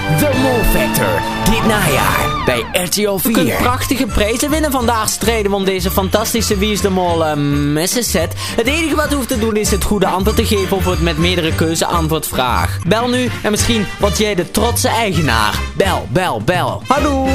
The 0.06 0.30
Mole 0.42 0.64
Factor. 0.64 1.22
Dit 1.50 1.66
najaar 1.66 2.44
bij 2.44 2.64
RTL 2.72 3.16
4. 3.16 3.30
Je 3.30 3.30
kunt 3.30 3.56
prachtige 3.58 4.06
prijzen 4.06 4.50
winnen 4.50 4.70
vandaag 4.70 5.08
streden 5.08 5.52
om 5.52 5.64
deze 5.64 5.90
fantastische 5.90 6.58
Wie 6.58 6.72
is 6.72 6.80
de 6.80 6.90
Mol 6.90 7.26
uh, 7.26 7.34
messenset. 7.72 8.34
Het 8.56 8.66
enige 8.66 8.96
wat 8.96 9.12
u 9.12 9.14
hoeft 9.14 9.28
te 9.28 9.38
doen 9.38 9.56
is 9.56 9.70
het 9.70 9.84
goede 9.84 10.06
antwoord 10.06 10.36
te 10.36 10.46
geven 10.46 10.76
op 10.76 10.84
het 10.84 11.00
met 11.00 11.18
meerdere 11.18 11.54
keuze 11.54 11.86
antwoordvraag. 11.86 12.78
Bel 12.86 13.08
nu 13.08 13.30
en 13.42 13.50
misschien 13.50 13.86
word 13.98 14.18
jij 14.18 14.34
de 14.34 14.50
trotse 14.50 14.88
eigenaar. 14.88 15.58
Bel, 15.76 16.06
bel, 16.10 16.42
bel. 16.44 16.82
Hallo. 16.86 17.26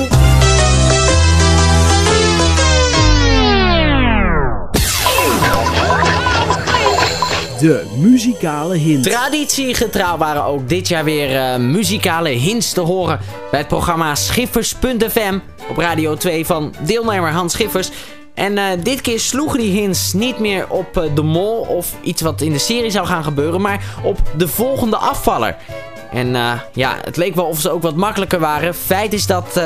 De 7.61 7.83
muzikale 7.95 8.75
hint. 8.75 9.03
Traditiegetrouw 9.03 10.17
waren 10.17 10.43
ook 10.43 10.69
dit 10.69 10.87
jaar 10.87 11.03
weer 11.03 11.31
uh, 11.31 11.55
muzikale 11.55 12.29
hints 12.29 12.73
te 12.73 12.81
horen 12.81 13.19
bij 13.51 13.59
het 13.59 13.67
programma 13.67 14.15
Schiffers.fm 14.15 15.39
op 15.69 15.77
Radio 15.77 16.15
2 16.15 16.45
van 16.45 16.73
deelnemer 16.79 17.31
Hans 17.31 17.53
Schiffers. 17.53 17.91
En 18.33 18.57
uh, 18.57 18.65
dit 18.83 19.01
keer 19.01 19.19
sloegen 19.19 19.59
die 19.59 19.71
hints 19.71 20.13
niet 20.13 20.39
meer 20.39 20.69
op 20.69 20.97
uh, 20.97 21.03
de 21.15 21.21
mol 21.21 21.59
of 21.59 21.95
iets 22.01 22.21
wat 22.21 22.41
in 22.41 22.51
de 22.51 22.59
serie 22.59 22.91
zou 22.91 23.05
gaan 23.05 23.23
gebeuren, 23.23 23.61
maar 23.61 23.83
op 24.03 24.17
de 24.37 24.47
volgende 24.47 24.97
afvaller. 24.97 25.55
En 26.11 26.35
ja, 26.73 26.97
het 27.03 27.17
leek 27.17 27.35
wel 27.35 27.45
of 27.45 27.59
ze 27.59 27.69
ook 27.69 27.81
wat 27.81 27.95
makkelijker 27.95 28.39
waren. 28.39 28.75
Feit 28.75 29.13
is 29.13 29.25
dat 29.25 29.61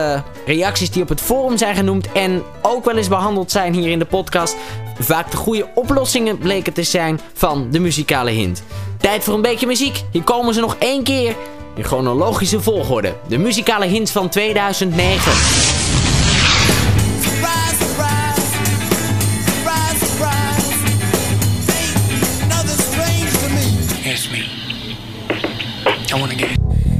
reacties 0.45 0.91
die 0.91 1.01
op 1.01 1.09
het 1.09 1.21
forum 1.21 1.57
zijn 1.57 1.75
genoemd 1.75 2.11
en 2.11 2.43
ook 2.61 2.85
wel 2.85 2.97
eens 2.97 3.07
behandeld 3.07 3.51
zijn 3.51 3.73
hier 3.73 3.89
in 3.89 3.99
de 3.99 4.05
podcast, 4.05 4.55
vaak 4.99 5.31
de 5.31 5.37
goede 5.37 5.67
oplossingen 5.75 6.37
bleken 6.37 6.73
te 6.73 6.83
zijn 6.83 7.19
van 7.33 7.67
de 7.71 7.79
muzikale 7.79 8.31
hint. 8.31 8.63
Tijd 8.97 9.23
voor 9.23 9.33
een 9.33 9.41
beetje 9.41 9.67
muziek. 9.67 10.03
Hier 10.11 10.23
komen 10.23 10.53
ze 10.53 10.59
nog 10.59 10.75
één 10.79 11.03
keer 11.03 11.35
in 11.75 11.83
chronologische 11.83 12.61
volgorde. 12.61 13.15
De 13.27 13.37
muzikale 13.37 13.85
hints 13.85 14.11
van 14.11 14.29
2009. 14.29 15.31
I 26.15 26.17
wanna 26.17 26.35
get 26.35 26.57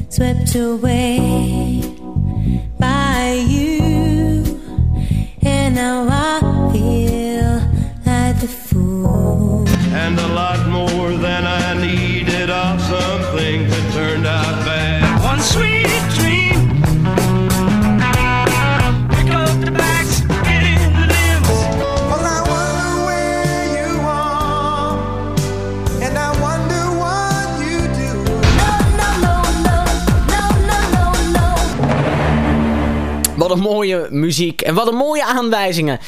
swept 0.09 0.55
away 0.55 1.64
een 33.55 33.61
mooie 33.61 34.07
muziek 34.09 34.61
en 34.61 34.73
wat 34.73 34.87
een 34.87 34.95
mooie 34.95 35.25
aanwijzingen. 35.25 35.99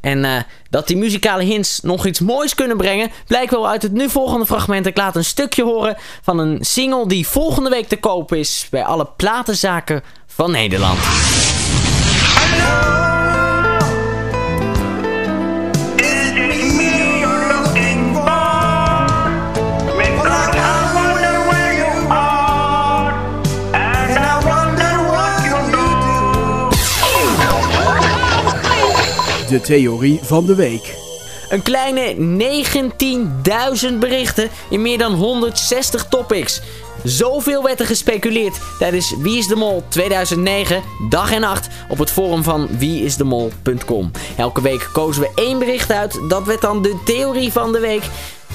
En 0.00 0.24
uh, 0.24 0.36
dat 0.70 0.86
die 0.86 0.96
muzikale 0.96 1.42
hints 1.42 1.80
nog 1.80 2.06
iets 2.06 2.20
moois 2.20 2.54
kunnen 2.54 2.76
brengen... 2.76 3.10
blijkt 3.26 3.50
wel 3.50 3.68
uit 3.68 3.82
het 3.82 3.92
nu 3.92 4.10
volgende 4.10 4.46
fragment. 4.46 4.86
Ik 4.86 4.96
laat 4.96 5.16
een 5.16 5.24
stukje 5.24 5.64
horen 5.64 5.96
van 6.22 6.38
een 6.38 6.58
single 6.60 7.08
die 7.08 7.26
volgende 7.26 7.70
week 7.70 7.88
te 7.88 7.96
kopen 7.96 8.38
is... 8.38 8.66
bij 8.70 8.84
alle 8.84 9.08
platenzaken 9.16 10.02
van 10.26 10.50
Nederland. 10.50 10.98
De 29.52 29.60
theorie 29.60 30.20
van 30.22 30.46
de 30.46 30.54
week. 30.54 30.94
Een 31.48 31.62
kleine 31.62 32.14
19.000 33.90 33.98
berichten 33.98 34.48
in 34.70 34.82
meer 34.82 34.98
dan 34.98 35.12
160 35.12 36.06
topics. 36.08 36.60
Zoveel 37.04 37.62
werd 37.62 37.80
er 37.80 37.86
gespeculeerd 37.86 38.60
tijdens 38.78 39.14
Wie 39.18 39.38
is 39.38 39.46
de 39.46 39.56
Mol 39.56 39.82
2009, 39.88 40.82
dag 41.08 41.32
en 41.32 41.40
nacht, 41.40 41.68
op 41.88 41.98
het 41.98 42.10
forum 42.10 42.42
van 42.42 42.68
wieisdemol.com. 42.78 44.10
Elke 44.36 44.60
week 44.60 44.88
kozen 44.92 45.22
we 45.22 45.30
één 45.34 45.58
bericht 45.58 45.92
uit, 45.92 46.20
dat 46.28 46.46
werd 46.46 46.60
dan 46.60 46.82
de 46.82 46.96
theorie 47.04 47.52
van 47.52 47.72
de 47.72 47.80
week. 47.80 48.02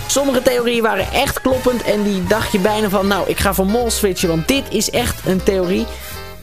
Sommige 0.08 0.42
theorieën 0.42 0.82
waren 0.82 1.12
echt 1.12 1.42
kloppend 1.42 1.84
en 1.84 2.04
die 2.04 2.24
dacht 2.24 2.51
je 2.51 2.60
bijna 2.60 2.89
van, 2.89 3.08
nou 3.08 3.30
ik 3.30 3.38
ga 3.38 3.54
voor 3.54 3.66
mol 3.66 3.92
switchen, 3.92 4.30
want 4.30 4.48
dit 4.48 4.63
is 4.70 4.89
echt 4.89 5.25
een 5.25 5.44
theorie. 5.44 5.86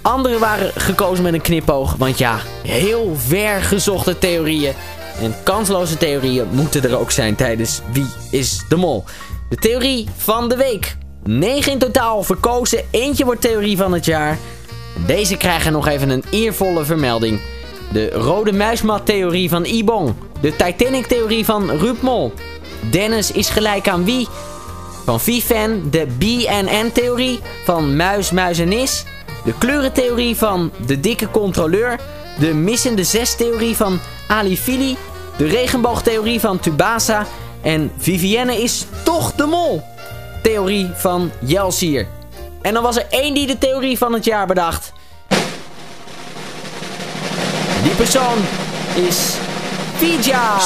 Andere 0.04 0.38
waren 0.38 0.72
gekozen 0.76 1.24
met 1.24 1.34
een 1.34 1.40
knipoog, 1.40 1.94
want 1.98 2.18
ja, 2.18 2.40
heel 2.62 3.16
ver 3.16 3.62
gezochte 3.62 4.18
theorieën. 4.18 4.72
En 5.20 5.34
kansloze 5.42 5.96
theorieën 5.96 6.46
moeten 6.50 6.84
er 6.84 6.98
ook 6.98 7.10
zijn 7.10 7.34
tijdens 7.34 7.80
Wie 7.92 8.06
is 8.30 8.64
de 8.68 8.76
Mol. 8.76 9.04
De 9.48 9.56
theorie 9.56 10.08
van 10.16 10.48
de 10.48 10.56
week. 10.56 10.96
9 11.22 11.72
in 11.72 11.78
totaal 11.78 12.22
verkozen, 12.22 12.84
eentje 12.90 13.24
wordt 13.24 13.40
theorie 13.40 13.76
van 13.76 13.92
het 13.92 14.04
jaar. 14.04 14.38
Deze 15.06 15.36
krijgen 15.36 15.72
nog 15.72 15.86
even 15.86 16.10
een 16.10 16.24
eervolle 16.30 16.84
vermelding. 16.84 17.40
De 17.92 18.10
rode 18.10 18.52
muismat 18.52 19.06
theorie 19.06 19.48
van 19.48 19.64
Ibong. 19.64 20.14
De 20.40 20.56
Titanic 20.56 21.06
theorie 21.06 21.44
van 21.44 21.70
Ruud 21.70 22.00
Mol. 22.00 22.32
Dennis 22.90 23.32
is 23.32 23.48
gelijk 23.48 23.88
aan 23.88 24.04
wie? 24.04 24.28
Van 25.04 25.20
Vivan, 25.20 25.82
de 25.90 26.06
BNN 26.18 26.90
theorie 26.92 27.40
van 27.64 27.96
Muis, 27.96 28.30
Muis 28.30 28.58
en 28.58 28.68
Nis. 28.68 29.04
De 29.44 29.54
kleurentheorie 29.58 30.36
van 30.36 30.72
de 30.86 31.00
dikke 31.00 31.30
controleur. 31.30 32.00
De 32.38 32.54
missende 32.54 33.04
zes 33.04 33.36
theorie 33.36 33.76
van 33.76 34.00
Ali 34.28 34.56
Fili. 34.56 34.96
De 35.36 35.46
regenboogtheorie 35.46 36.40
van 36.40 36.58
Tubasa. 36.58 37.26
En 37.62 37.92
Vivienne 37.98 38.62
is 38.62 38.86
toch 39.02 39.32
de 39.32 39.46
mol. 39.46 39.82
Theorie 40.42 40.90
van 40.94 41.30
Jelsier. 41.40 42.06
En 42.62 42.74
dan 42.74 42.82
was 42.82 42.96
er 42.96 43.06
één 43.10 43.34
die 43.34 43.46
de 43.46 43.58
theorie 43.58 43.98
van 43.98 44.12
het 44.12 44.24
jaar 44.24 44.46
bedacht. 44.46 44.92
Die 47.82 47.94
persoon 47.96 48.38
is 48.94 49.34
Fija. 49.96 50.58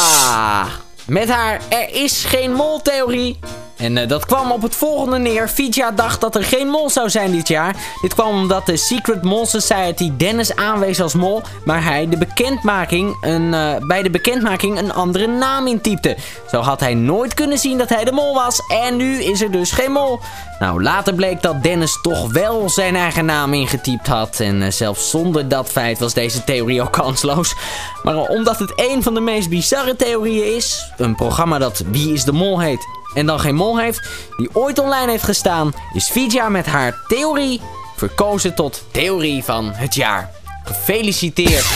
Met 1.06 1.28
haar 1.28 1.60
er 1.68 1.94
is 1.94 2.24
geen 2.24 2.52
mol 2.52 2.82
theorie. 2.82 3.38
En 3.78 3.96
uh, 3.96 4.08
dat 4.08 4.26
kwam 4.26 4.50
op 4.50 4.62
het 4.62 4.76
volgende 4.76 5.18
neer. 5.18 5.48
Fija 5.48 5.90
dacht 5.90 6.20
dat 6.20 6.34
er 6.34 6.44
geen 6.44 6.68
mol 6.68 6.90
zou 6.90 7.10
zijn 7.10 7.32
dit 7.32 7.48
jaar. 7.48 7.76
Dit 8.00 8.14
kwam 8.14 8.28
omdat 8.28 8.66
de 8.66 8.76
Secret 8.76 9.22
Mol 9.22 9.46
Society 9.46 10.12
Dennis 10.16 10.56
aanwees 10.56 11.00
als 11.00 11.14
mol. 11.14 11.42
Maar 11.64 11.84
hij 11.84 12.08
de 12.08 12.18
bekendmaking 12.18 13.16
een, 13.20 13.52
uh, 13.52 13.76
bij 13.86 14.02
de 14.02 14.10
bekendmaking 14.10 14.78
een 14.78 14.92
andere 14.92 15.26
naam 15.26 15.66
intypte. 15.66 16.16
Zo 16.50 16.60
had 16.60 16.80
hij 16.80 16.94
nooit 16.94 17.34
kunnen 17.34 17.58
zien 17.58 17.78
dat 17.78 17.88
hij 17.88 18.04
de 18.04 18.12
mol 18.12 18.34
was. 18.34 18.62
En 18.84 18.96
nu 18.96 19.22
is 19.22 19.40
er 19.40 19.50
dus 19.50 19.70
geen 19.70 19.92
mol. 19.92 20.20
Nou, 20.58 20.82
later 20.82 21.14
bleek 21.14 21.42
dat 21.42 21.62
Dennis 21.62 21.98
toch 22.02 22.32
wel 22.32 22.68
zijn 22.68 22.96
eigen 22.96 23.24
naam 23.24 23.54
ingetypt 23.54 24.06
had. 24.06 24.40
En 24.40 24.62
uh, 24.62 24.70
zelfs 24.70 25.10
zonder 25.10 25.48
dat 25.48 25.68
feit 25.68 25.98
was 25.98 26.14
deze 26.14 26.44
theorie 26.44 26.80
al 26.80 26.90
kansloos. 26.90 27.54
Maar 28.02 28.16
omdat 28.16 28.58
het 28.58 28.72
een 28.76 29.02
van 29.02 29.14
de 29.14 29.20
meest 29.20 29.48
bizarre 29.48 29.96
theorieën 29.96 30.56
is... 30.56 30.92
een 30.96 31.14
programma 31.14 31.58
dat 31.58 31.82
Wie 31.90 32.12
is 32.12 32.24
de 32.24 32.32
Mol 32.32 32.60
heet 32.60 32.97
en 33.14 33.26
dan 33.26 33.40
geen 33.40 33.54
mol 33.54 33.78
heeft, 33.78 34.08
die 34.36 34.48
ooit 34.52 34.78
online 34.78 35.10
heeft 35.10 35.24
gestaan, 35.24 35.72
is 35.92 36.10
Fija 36.10 36.48
met 36.48 36.66
haar 36.66 37.04
theorie 37.06 37.60
verkozen 37.96 38.54
tot 38.54 38.84
theorie 38.90 39.44
van 39.44 39.70
het 39.72 39.94
jaar. 39.94 40.30
Gefeliciteerd! 40.64 41.66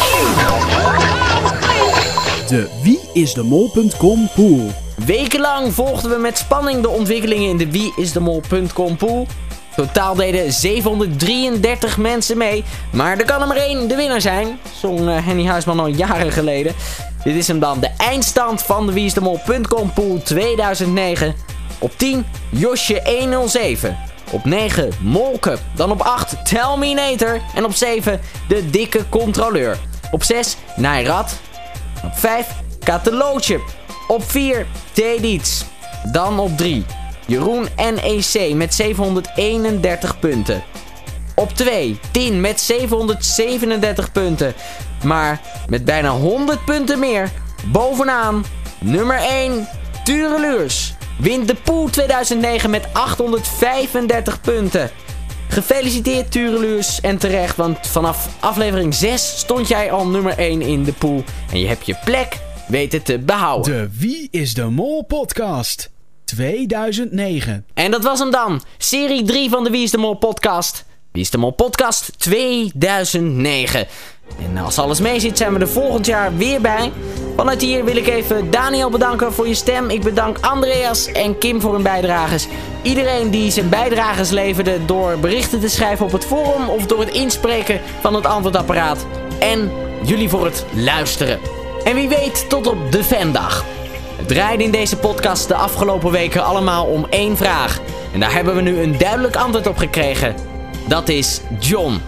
De 2.49 2.69
wieisdemol.com 2.83 4.29
pool. 4.35 4.71
Wekenlang 5.07 5.75
volgden 5.75 6.11
we 6.11 6.17
met 6.17 6.39
spanning 6.39 6.83
de 6.83 6.89
ontwikkelingen 6.89 7.49
in 7.49 7.57
de 7.57 7.71
wieisdemol.com 7.71 8.97
pool. 8.97 9.27
Totaal 9.77 10.15
deden 10.15 10.53
733 10.53 11.97
mensen 11.97 12.39
mee, 12.39 12.65
maar 12.91 13.19
er 13.19 13.25
kan 13.25 13.41
er 13.41 13.47
maar 13.47 13.57
één 13.57 13.89
de 13.89 13.97
winnaar 13.97 14.21
zijn. 14.21 14.59
Zong 14.81 15.01
uh, 15.01 15.27
Henny 15.27 15.47
Huisman 15.47 15.81
al 15.81 15.87
jaren 15.87 16.33
geleden. 16.33 16.75
Dit 17.25 17.35
is 17.35 17.49
hem 17.49 17.59
dan, 17.59 17.81
de 17.81 17.91
eindstand 17.97 18.63
van 18.63 18.87
de 18.87 18.93
Wiesdemol.com 18.93 19.93
pool 19.93 20.23
2009. 20.23 21.35
Op 21.79 21.93
10 21.97 22.27
Josje 22.51 23.03
107. 23.05 23.99
Op 24.31 24.45
9 24.45 24.91
Molke. 25.01 25.59
Dan 25.75 25.91
op 25.91 26.01
8 26.01 26.47
Telminator. 26.47 27.41
En 27.55 27.65
op 27.65 27.75
7 27.75 28.21
de 28.49 28.71
dikke 28.71 29.09
controleur. 29.09 29.79
Op 30.11 30.23
6 30.23 30.57
Nairat. 30.77 31.41
Op 32.05 32.13
5 32.15 32.49
Katelootje. 32.85 33.61
Op 34.09 34.31
4 34.31 34.67
Tedits. 34.93 35.65
Dan 36.13 36.39
op 36.39 36.57
3 36.57 36.85
Jeroen 37.27 37.69
NEC 37.77 38.55
met 38.55 38.75
731 38.75 40.19
punten. 40.19 40.63
Op 41.35 41.53
2 41.53 41.99
Tien 42.13 42.41
met 42.41 42.61
737 42.61 44.13
punten. 44.13 44.55
Maar 45.05 45.41
met 45.69 45.85
bijna 45.85 46.11
100 46.11 46.65
punten 46.65 46.99
meer. 46.99 47.31
Bovenaan 47.65 48.45
nummer 48.81 49.17
1 49.17 49.69
Tureluurs. 50.05 50.95
Wint 51.19 51.49
de 51.49 51.55
Pool 51.55 51.89
2009 51.91 52.71
met 52.71 52.87
835 52.93 54.41
punten. 54.41 54.91
Gefeliciteerd 55.49 56.31
Tureluurs 56.31 57.01
en 57.01 57.19
terecht, 57.19 57.57
want 57.57 57.79
vanaf 57.87 58.29
aflevering 58.41 58.95
6 58.95 59.39
stond 59.39 59.69
jij 59.69 59.93
al 59.93 60.07
nummer 60.07 60.39
1 60.39 60.61
in 60.61 60.85
de 60.85 60.93
pool. 60.93 61.25
En 61.53 61.59
je 61.59 61.67
hebt 61.67 61.87
je 61.87 61.97
plek 62.05 62.39
weten 62.69 63.03
te 63.03 63.19
behouden. 63.19 63.73
De 63.73 63.99
Wie 63.99 64.29
is 64.31 64.55
de 64.55 64.65
Mol 64.65 65.03
podcast 65.03 65.91
2009. 66.25 67.67
En 67.75 67.91
dat 67.91 68.03
was 68.03 68.19
hem 68.19 68.31
dan. 68.31 68.63
Serie 68.79 69.23
3 69.23 69.51
van 69.51 69.65
de 69.65 69.71
Wie 69.71 69.83
is 69.83 69.91
de 69.91 69.99
Mol 69.99 70.15
podcast. 70.15 70.85
Wie 71.13 71.23
is 71.23 71.31
de 71.31 71.53
podcast 71.53 72.13
2009. 72.19 73.87
En 74.39 74.59
als 74.59 74.79
alles 74.79 75.01
mee 75.01 75.21
zit 75.21 75.39
zijn 75.39 75.53
we 75.53 75.61
er 75.61 75.69
volgend 75.69 76.07
jaar 76.07 76.37
weer 76.37 76.61
bij. 76.61 76.93
Vanuit 77.37 77.61
hier 77.61 77.85
wil 77.85 77.97
ik 77.97 78.07
even 78.07 78.51
Daniel 78.51 78.91
bedanken 78.91 79.33
voor 79.33 79.49
je 79.49 79.55
stem. 79.55 79.91
Ik 79.91 80.03
bedank 80.03 80.39
Andreas 80.41 81.07
en 81.07 81.39
Kim 81.39 81.61
voor 81.61 81.73
hun 81.73 81.83
bijdrages. 81.83 82.47
Iedereen 82.83 83.31
die 83.31 83.51
zijn 83.51 83.69
bijdrages 83.69 84.31
leverde 84.31 84.85
door 84.85 85.19
berichten 85.19 85.61
te 85.61 85.69
schrijven 85.69 86.07
op 86.07 86.13
het 86.13 86.25
forum 86.25 86.69
of 86.69 86.87
door 86.87 87.01
het 87.01 87.11
inspreken 87.11 87.81
van 88.01 88.15
het 88.15 88.27
antwoordapparaat. 88.27 89.07
En 89.39 89.71
jullie 90.05 90.29
voor 90.29 90.45
het 90.45 90.65
luisteren. 90.75 91.39
En 91.85 91.95
wie 91.95 92.09
weet 92.09 92.49
tot 92.49 92.67
op 92.67 92.93
de 92.93 93.05
fandag. 93.05 93.65
Het 94.17 94.29
draaide 94.29 94.65
in 94.65 94.71
deze 94.71 94.97
podcast 94.97 95.49
de 95.49 95.55
afgelopen 95.55 96.11
weken 96.11 96.45
allemaal 96.45 96.87
om 96.87 97.07
één 97.11 97.37
vraag. 97.37 97.81
En 98.13 98.21
daar 98.21 98.33
hebben 98.33 98.55
we 98.55 98.61
nu 98.61 98.81
een 98.81 98.99
duidelijk 98.99 99.37
antwoord 99.37 99.67
op 99.67 99.77
gekregen. 99.77 100.52
Dat 100.89 101.09
is 101.09 101.41
John. 101.61 102.01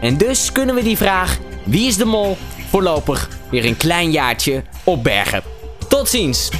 En 0.00 0.16
dus 0.16 0.52
kunnen 0.52 0.74
we 0.74 0.82
die 0.82 0.96
vraag, 0.96 1.38
wie 1.64 1.86
is 1.86 1.96
de 1.96 2.04
mol, 2.04 2.36
voorlopig 2.68 3.28
weer 3.50 3.64
een 3.64 3.76
klein 3.76 4.10
jaartje 4.10 4.62
opbergen. 4.84 5.42
Tot 5.88 6.08
ziens! 6.08 6.50